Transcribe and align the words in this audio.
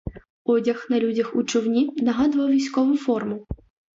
Одяг 0.53 0.79
на 0.93 0.97
людях 1.03 1.33
у 1.41 1.43
човні 1.43 1.85
нагадував 1.97 2.49
військову 2.49 2.97
форму. 2.97 3.45